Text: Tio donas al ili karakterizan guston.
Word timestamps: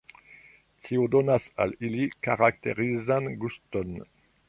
Tio 0.87 1.03
donas 1.17 1.45
al 1.65 1.77
ili 1.89 2.09
karakterizan 2.29 3.33
guston. 3.45 3.99